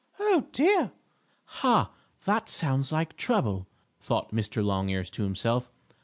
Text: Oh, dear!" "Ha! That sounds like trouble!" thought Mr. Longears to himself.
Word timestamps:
Oh, 0.19 0.47
dear!" 0.51 0.91
"Ha! 1.61 1.91
That 2.25 2.49
sounds 2.49 2.91
like 2.91 3.15
trouble!" 3.17 3.67
thought 3.99 4.33
Mr. 4.33 4.65
Longears 4.65 5.11
to 5.11 5.23
himself. 5.23 5.69